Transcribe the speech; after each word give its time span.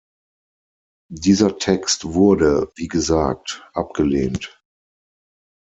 Dieser 1.13 1.59
Text 1.59 2.05
wurde, 2.05 2.71
wie 2.75 2.87
gesagt, 2.87 3.69
abgelehnt. 3.73 4.59